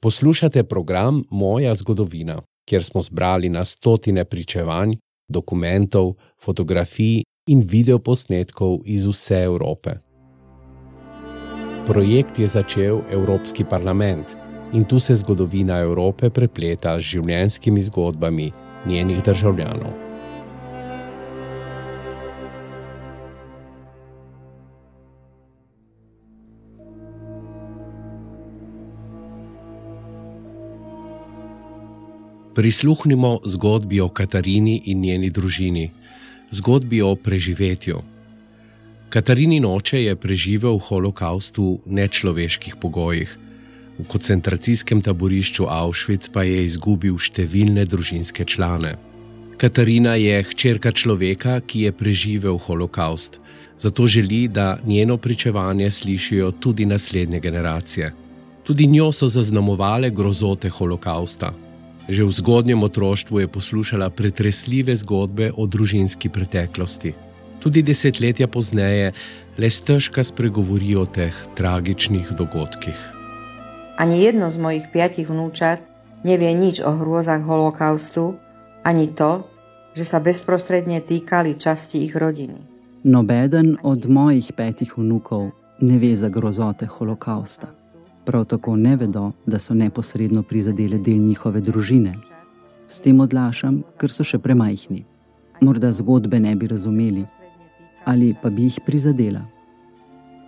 [0.00, 4.94] Poslušate program Moja zgodovina, kjer smo zbrali na stotine pričevanj,
[5.28, 9.90] dokumentov, fotografij in videoposnetkov iz vse Evrope.
[11.86, 14.36] Projekt je začel Evropski parlament
[14.72, 18.52] in tu se zgodovina Evrope prepleta z življenjskimi zgodbami
[18.86, 20.07] njenih državljanov.
[32.58, 35.90] Prisluhnimo zgodbi o Katarini in njeni družini,
[36.50, 38.00] zgodbi o preživetju.
[39.08, 43.36] Katarini noče je preživel holokaust v nečloveških pogojih,
[43.98, 48.96] v koncentracijskem taborišču Auschwitz pa je izgubil številne družinske člane.
[49.54, 53.38] Katarina je hčerka človeka, ki je preživel holokaust,
[53.78, 58.12] zato želi, da njeno pričevanje slišijo tudi naslednje generacije.
[58.66, 61.54] Tudi njo so zaznamovale grozote holokausta.
[62.08, 67.12] Že v zgodnjem otroštvu je poslušala pretresljive zgodbe o družinski preteklosti.
[67.60, 69.12] Tudi desetletja pozneje
[69.58, 72.96] le stežka spregovori o teh tragičnih dogodkih.
[74.00, 75.84] Ani jedno z mojich piatich vnúčat
[76.24, 78.40] nevie nič o hrôzach holokaustu,
[78.86, 79.44] ani to,
[79.92, 82.56] že sa bezprostredne týkali časti ich rodiny.
[83.04, 87.87] Nobeden od mojih petih vnukov ne ve za grozote holokausta.
[88.28, 92.12] Prav tako ne vedo, da so neposredno prizadele del njihove družine.
[92.86, 95.00] S tem odlašam, ker so še premajhni.
[95.64, 97.24] Morda zgodbe ne bi razumeli,
[98.04, 99.46] ali pa bi jih prizadela.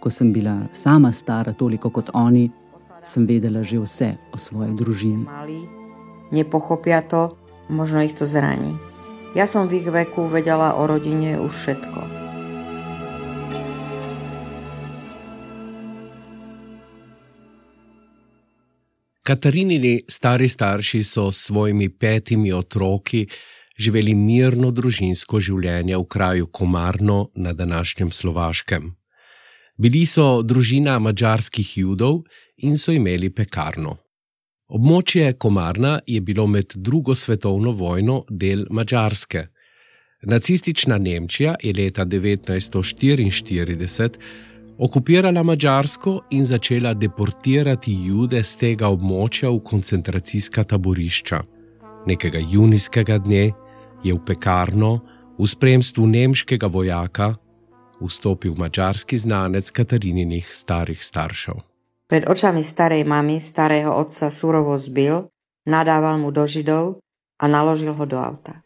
[0.05, 2.51] Ko sem bila sama stara toliko kot oni,
[3.01, 5.25] sem vedela že vse o svoji družini.
[6.37, 7.31] Ne pochopia to,
[7.73, 8.77] možno jih to zrani.
[9.33, 12.20] Jaz som v ich veku vedela o rodine už všetko.
[19.23, 23.27] Katarinini stari starši so s svojimi petimi otroki
[23.79, 28.91] živeli mirno družinsko življenje v kraju Komarno na današnjem Slovaškem.
[29.77, 32.23] Bili so družina mačarskih judov
[32.57, 33.97] in so imeli pekarno.
[34.69, 39.47] Območje Komarna je bilo med drugo svetovno vojno del Mačarske.
[40.23, 44.19] Nacistična Nemčija je leta 1944
[44.79, 51.43] okupirala Mačarsko in začela deportirati jude z tega območja v koncentracijska taborišča.
[52.07, 53.51] Nekega junijskega dne
[54.05, 55.01] je v pekarno
[55.39, 57.35] v spremstvu nemškega vojaka
[58.01, 61.61] vstopil mačarski znanec Katarininih starih staršev.
[62.09, 65.29] Pred očami starej mamy starého otca surovo zbil,
[65.69, 66.99] nadával mu do židov
[67.39, 68.65] a naložil ho do auta.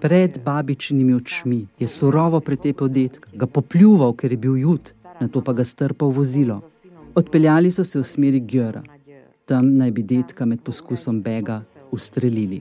[0.00, 5.40] Pred babičnimi očmi je surovo pretepel detka, ga popljuval, ker je bil jud, na to
[5.40, 6.60] pa ga strpal vozilo.
[7.14, 8.82] Odpeljali so se v smeri Gjera.
[9.44, 12.60] Tam naj bi detka med poskusom bega ustrelili.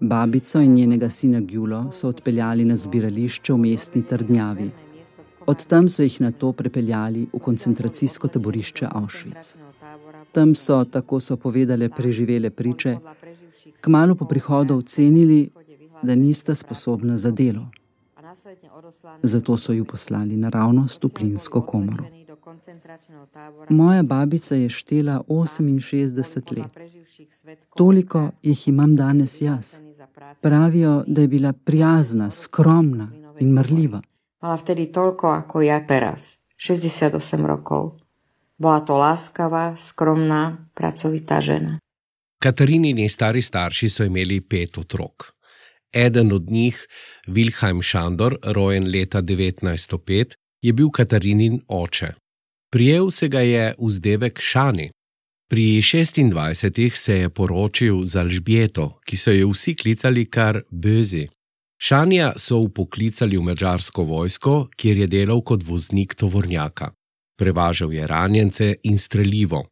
[0.00, 4.70] Babico in njenega sina Gjulo so odpeljali na zbirališče v mestni Trdnjavi.
[5.46, 9.56] Od tam so jih na to prepeljali v koncentracijsko taborišče Auschwitz.
[10.32, 12.96] Tam so, tako so povedale preživele priče,
[13.80, 15.50] kmalo po prihodu ocenili,
[16.02, 17.66] da nista sposobna za delo.
[19.22, 22.04] Zato so ju poslali naravnost v plinsko komoro.
[23.70, 26.92] Moja babica je štela 68 let.
[27.76, 29.80] Toliko jih imam danes jaz.
[30.40, 33.08] Pravijo, da je bila prijazna, skromna
[33.40, 34.02] in mrljiva.
[34.42, 38.02] Mala vtedy toľko ako ja teraz, 68 rokov.
[38.58, 41.78] Bola to láskavá, skromná, pracovitá žena.
[42.42, 45.30] Katarinini stari starši so imeli pet otrok.
[45.92, 46.86] Eden od njih,
[47.26, 52.12] Wilhelm Šandor, rojen leta 1905, je bil Katarinin oče.
[52.72, 54.90] Prijel se ga je vzdevek Šani.
[55.50, 61.26] Pri 26 se je poročil z Alžbjeto, ki so jo vsi klicali kar Bözi.
[61.82, 66.92] Šanja so upoklicali v mačarsko vojsko, kjer je delal kot voznik tovornjaka.
[67.38, 69.71] Prevažal je ranjence in streljivo.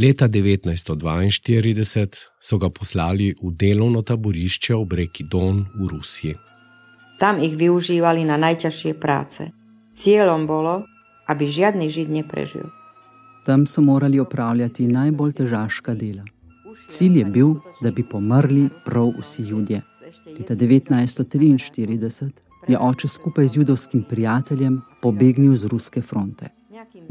[0.00, 6.40] Leta 1942 so ga poslali v delovno taborišče ob reki Don v Rusiji.
[7.20, 9.52] Tam jih využívali na najťažšie práce.
[9.92, 10.88] Cieľom bolo,
[11.28, 12.64] aby žiadny žid neprežil.
[13.44, 16.24] Tam so morali opravljati najbolj težaška dela.
[16.88, 19.84] Cilj je bil, da bi pomrli prav vsi ljudje.
[20.32, 26.48] Leta 1943 je oče skupaj z judovskim prijateljem pobegnil z ruske fronte.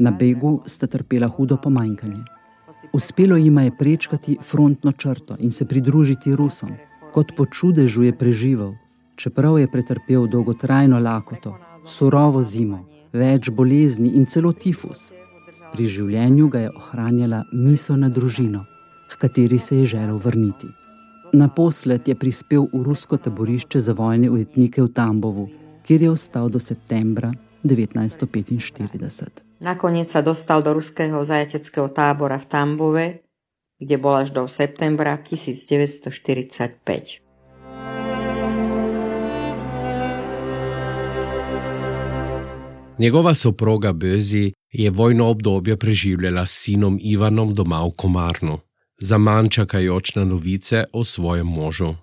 [0.02, 2.39] Na begu sta trpela hudo pomanjkanje.
[2.92, 6.70] Uspelo jima je prečkati frontno črto in se pridružiti Rusom.
[7.12, 8.74] Kot po čudežu je preživel,
[9.16, 11.56] čeprav je pretrpel dolgotrajno lakoto,
[11.86, 15.10] surovo zimo, več bolezni in celo tifus.
[15.72, 18.64] Pri življenju ga je ohranjala misel na družino,
[19.10, 20.70] h kateri se je želel vrniti.
[21.32, 25.46] Naposled je prispel v rusko taborišče za vojne ujetnike v Tambovu,
[25.86, 27.30] kjer je ostal do septembra
[27.64, 29.49] 1945.
[29.60, 33.28] Nakoniec sa dostal do ruského zajateckého tábora v Tambove,
[33.76, 37.20] kde bol až do septembra 1945.
[42.96, 48.60] Njegova soproga Bözi je vojno obdobje preživljala s sinom Ivanom doma v Komarnu,
[48.96, 51.96] za manj čakajoč na novice o svojem možu.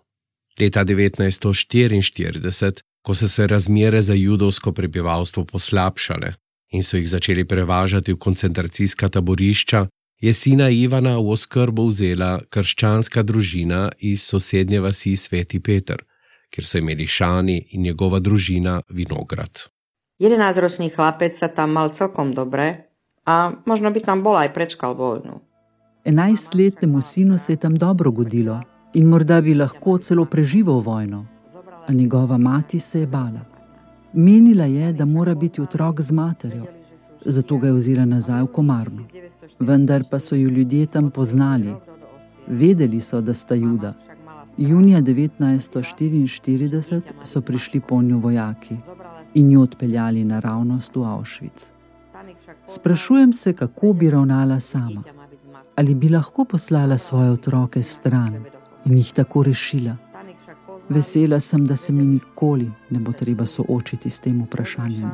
[0.61, 8.13] Leta 1944, ko so se razmere za judovsko prebivalstvo poslabšale in so jih začeli prevažati
[8.13, 9.87] v koncentracijska taborišča,
[10.21, 16.01] je sina Ivana v oskrbo vzela krščanska družina iz sosednje vasi Sveti Peter,
[16.49, 19.67] kjer so imeli Šani in njegova družina vinograd.
[20.19, 22.89] 11-ročný chlapec sa tam mal celkom dobre
[23.25, 25.41] a možno by tam bol aj prečkal vojnu.
[26.05, 28.61] 11-letnemu sinu se je tam dobro godilo
[28.93, 31.25] in morda bi lahko celo preživel vojno,
[31.87, 33.56] a njegova mati se je bala.
[34.13, 36.65] Menila je, da mora biti otrok z materjo,
[37.25, 39.03] zato ga je vzela nazaj v komarno.
[39.59, 41.75] Vendar pa so jo ljudje tam poznali,
[42.47, 43.93] vedeli so, da sta juda.
[44.57, 48.77] Junija 1944 so prišli po njo vojaki
[49.33, 51.71] in jo odpeljali naravnost v Auschwitz.
[52.67, 55.03] Sprašujem se, kako bi ravnala sama.
[55.75, 58.45] Ali bi lahko poslala svoje otroke stran
[58.85, 59.97] in jih tako rešila?
[60.89, 65.11] Vesela sem, da se mi nikoli ne bo treba soočiti s tem vprašanjem.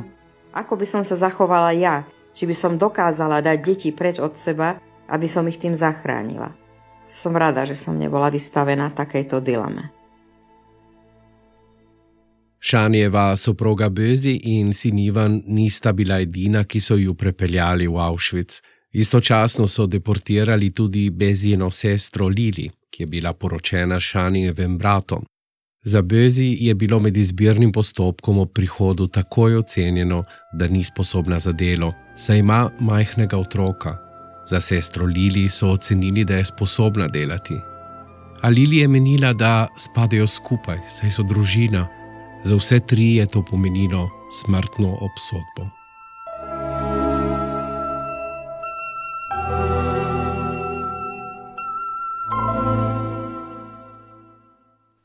[0.53, 4.77] Ako by som sa zachovala ja, či by som dokázala dať deti preč od seba,
[5.09, 6.53] aby som ich tým zachránila.
[7.09, 9.89] Som rada, že som nebola vystavená takejto dileme.
[12.63, 18.61] Šanjeva soproga Bözi in sin Ivan nista bila edina, ki so ju prepeljali v Auschwitz.
[18.93, 25.25] Istočasno so deportirali tudi Bezino sestro Lili, ki je bila poročena Šanjevem bratom.
[25.83, 31.51] Za Bözi je bilo med izbirnim postopkom ob prihodu takoj ocenjeno, da ni sposobna za
[31.51, 33.97] delo, saj ima majhnega otroka.
[34.45, 37.59] Za sestro Lili so ocenili, da je sposobna delati.
[38.41, 41.87] A Lili je menila, da spadajo skupaj, saj so družina.
[42.43, 44.09] Za vse tri je to pomenilo
[44.41, 45.82] smrtno obsodbo.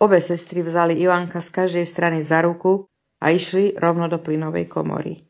[0.08, 2.88] Obe sestry vzali Ivanka z každej strany za ruku
[3.20, 5.20] a išli rovno do plynovej komory.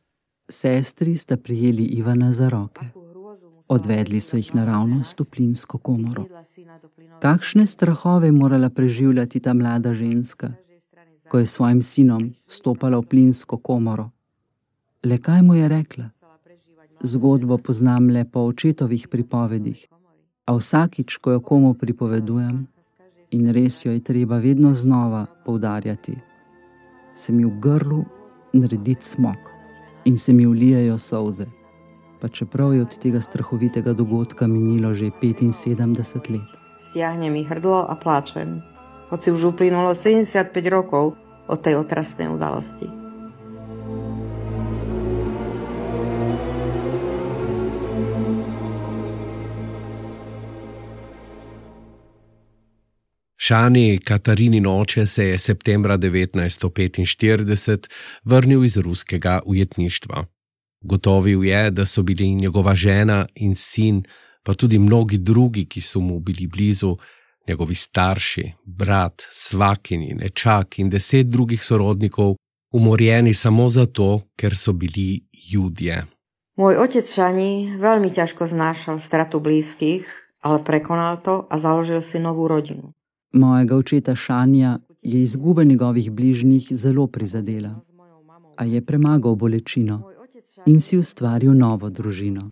[0.47, 2.87] Sestri sta prijeli Ivana za roke.
[3.69, 6.31] Odvedli so jih naravnost v plinsko komoro.
[7.19, 10.55] Kakšne strahove morala preživljati ta mlada ženska,
[11.29, 14.11] ko je svojim sinom stopala v plinsko komoro.
[15.03, 16.11] Le kaj mu je rekla?
[17.03, 19.87] Zgodbo poznam le po očetovih pripovedih,
[20.47, 22.78] a vsakič, ko jo komu pripovedujem,
[23.31, 26.17] in res jo je treba vedno znova poudarjati,
[27.15, 28.05] se mi v grlu
[28.53, 29.37] naredi smog
[30.05, 31.47] in se mi vlijajo solze,
[32.21, 36.51] pa čeprav je od tega strahovitega dogodka minilo že 75 let.
[36.81, 38.63] Stiahne mi hrdlo a plačem,
[39.11, 41.13] hoci už uplynulo 75 rokov
[41.49, 42.98] od tej otrasnej udalosti.
[53.49, 57.89] Šani Katarini noče se je septembra 1945
[58.25, 60.25] vrnil iz ruskega ujetništva.
[60.85, 64.03] Gotovil je, da so bili njegova žena in sin,
[64.43, 66.97] pa tudi mnogi drugi, ki so mu bili blizu,
[67.49, 72.35] njegovi starši, brat, svakini, nečak in deset drugih sorodnikov,
[72.73, 76.03] umorjeni samo zato, ker so bili judje.
[76.57, 80.05] Môj otec Šani veľmi ťažko znášal stratu blízkych,
[80.45, 82.98] ale prekonal to a založil si novú rodinu.
[83.33, 87.81] Mojega očeta Šanja je izguba njegovih bližnjih zelo prizadela,
[88.57, 90.03] a je premagal bolečino
[90.67, 92.51] in si ustvaril novo družino.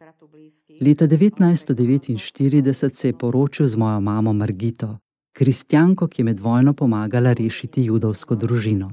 [0.80, 4.98] Leta 1949 se je poročil z mojo mamo Margito,
[5.32, 8.92] kristjanko, ki je med vojno pomagala rešiti judovsko družino.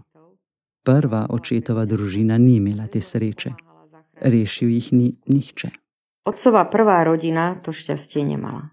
[0.84, 3.54] Prva očetova družina ni imela te sreče.
[4.22, 5.70] Rešil jih ni nihče.
[6.26, 8.70] Otcova prvá rodina to šťastie nemala.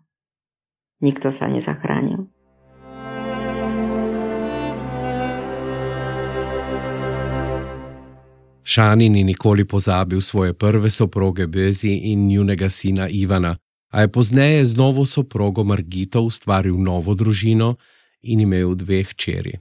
[1.01, 2.27] Nikto sa nezachránil.
[8.71, 13.57] Šani ni nikoli pozabil svoje prve soproge Bezi in njunega sina Ivana,
[13.93, 17.75] a je pozneje z novo soprogo Margito ustvaril novo družino
[18.23, 19.53] in imel dve hčeri.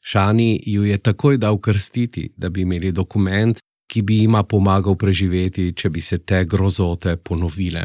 [0.00, 5.72] Šani ju je takoj dal krstiti, da bi imeli dokument, ki bi jima pomagal preživeti,
[5.76, 7.84] če bi se te grozote ponovile.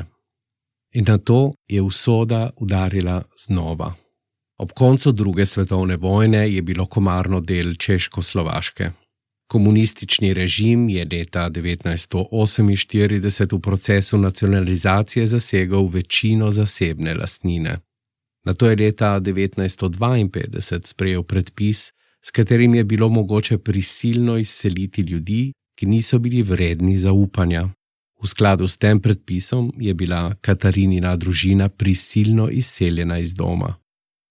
[0.94, 3.94] In na to je usoda udarila znova.
[4.58, 9.09] Ob koncu druge svetovne vojne je bilo komarno del Češko-Slovaške.
[9.50, 17.79] Komunistični režim je leta 1948 v procesu nacionalizacije zasegal večino zasebne lastnine.
[18.46, 21.91] Na to je leta 1952 sprejel predpis,
[22.25, 27.70] s katerim je bilo mogoče prisilno izseliti ljudi, ki niso bili vredni zaupanja.
[28.22, 33.75] V skladu s tem predpisom je bila Katarinina družina prisilno izseljena iz doma.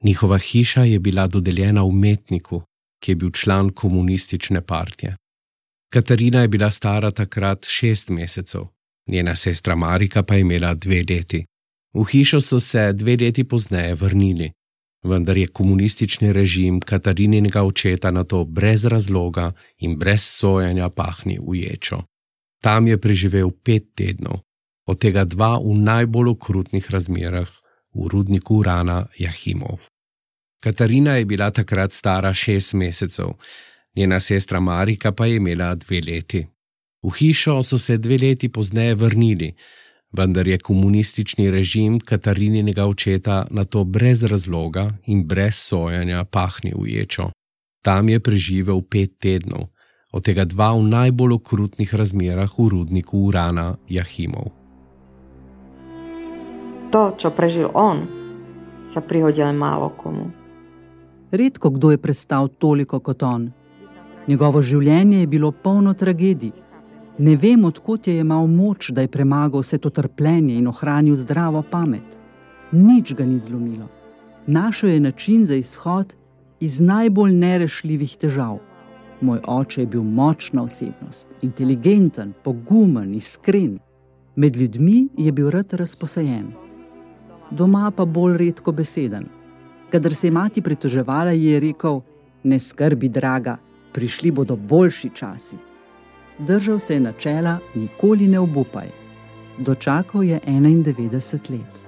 [0.05, 2.63] Njihova hiša je bila dodeljena umetniku,
[3.01, 5.17] ki je bil član komunistične partije.
[5.93, 8.67] Katarina je bila stara takrat šest mesecev,
[9.09, 11.45] njena sestra Marika pa je imela dve leti.
[11.95, 14.53] V hišo so se dve leti pozneje vrnili,
[15.05, 21.55] vendar je komunistični režim Katarinega očeta na to brez razloga in brez sojanja pahni v
[21.55, 22.03] ječo.
[22.63, 24.41] Tam je preživel pet tednov,
[24.87, 27.49] od tega dva v najbolj okrutnih razmerah
[27.95, 29.79] v rudniku Rana Jahimov.
[30.61, 33.27] Katarina je bila takrat stara šest mesecev,
[33.97, 36.47] njena sestra Marika pa je imela dve leti.
[37.03, 39.55] V hišo so se dve leti pozneje vrnili,
[40.13, 46.89] vendar je komunistični režim Katarinega očeta na to brez razloga in brez sojanja pahnil v
[46.89, 47.31] ječo.
[47.83, 49.71] Tam je preživel pet tednov,
[50.13, 54.51] od tega dva v najbolj okrutnih razmerah v rudniku urana Jahimov.
[56.91, 58.09] To, čo prežil on,
[58.89, 60.38] sa prihodilo malo komu.
[61.31, 63.51] Redko kdo je prestal toliko kot on.
[64.29, 66.53] Njegovo življenje je bilo polno tragedij.
[67.19, 71.63] Ne vem, odkot je imel moč, da je premagal vse to trpljenje in ohranil zdravo
[71.63, 72.19] pamet.
[72.73, 73.89] Nič ga ni zlomilo.
[74.47, 76.15] Našel je način za izhod
[76.61, 78.59] iz najbolj nerešljivih težav.
[79.21, 83.79] Moj oče je bil močna osebnost, inteligenten, pogumen, iskren.
[84.37, 86.53] Med ljudmi je bil rad razposajen,
[87.51, 89.38] doma pa bolj redko beseden.
[89.91, 92.01] Kadar se je mati pritoževala, je rekel:
[92.43, 93.57] Ne skrbi, draga,
[93.93, 95.57] prišli bodo boljši časi.
[96.39, 98.89] Držal se je načela: nikoli ne obupaj.
[99.59, 101.81] Dočakal je 91 let.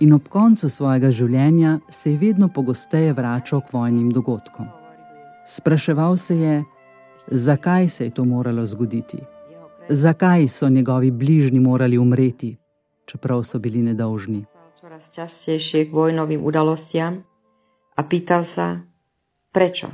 [0.00, 4.66] In ob koncu svojega življenja se je vedno pogosteje vračal k vojnim dogodkom.
[5.46, 6.64] Spraševal se je,
[7.30, 9.18] zakaj se je to moralo zgoditi,
[9.88, 12.56] zakaj so njegovi bližnji morali umreti,
[13.06, 14.44] čeprav so bili nedolžni.
[14.92, 17.24] Čoraz častejšie k vojnovým udalostiam
[17.96, 18.84] a pýtal sa,
[19.48, 19.88] prečo?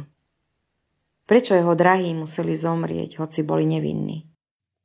[1.23, 4.27] Prečo jeho drahí museli zomrieť, hoci boli nevinní?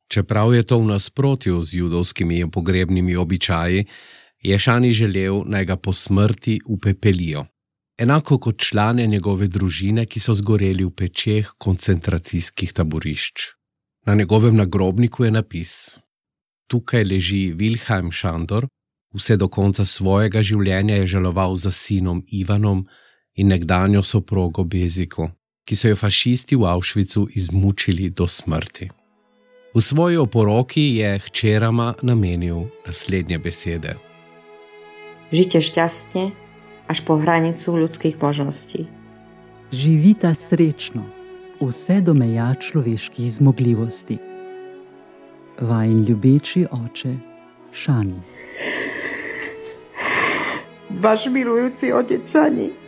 [0.05, 3.89] Čeprav je to v nasprotju z judovskimi pogrebnimi običaji,
[4.37, 7.49] je Šani želel, naj ga po smrti upepelijo
[7.97, 13.57] enako kot člane njegove družine, ki so zgoreli v pečeh koncentracijskih taborišč.
[14.05, 15.97] Na njegovem nagrobniku je napis:
[16.69, 18.69] Tukaj leži Wilhelm Šandor,
[19.13, 22.85] vse do konca svojega življenja je žaloval za sinom Ivanom
[23.35, 25.29] in nekdanjo soprogo Beziku,
[25.65, 28.89] ki so jo fašisti v Avšvicu izmučili do smrti.
[29.73, 33.95] V svoji oporoki je hčerama namenil naslednje besede:
[35.33, 36.29] Žite šťastne,
[36.85, 38.85] až po hranicu ľudských možností.
[39.73, 41.09] Živita srečno,
[41.57, 44.21] vse do meja človeških zmogljivosti.
[45.57, 47.17] Vajen ljubeči oče
[47.73, 48.21] Šani.
[50.99, 52.82] váš milujúci otečani.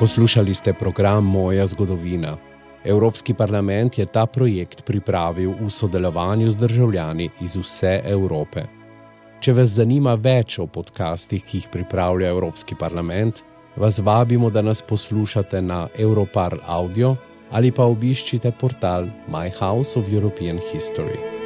[0.00, 2.36] Poslušali ste program Moja zgodovina.
[2.84, 8.64] Evropski parlament je ta projekt pripravil v sodelovanju z državljani iz vse Evrope.
[9.40, 13.42] Če vas zanima več o podcastih, ki jih pripravlja Evropski parlament,
[13.76, 17.16] vas vabimo, da nas poslušate na Europarl Audio
[17.50, 21.39] ali pa obiščite portal My House of European History.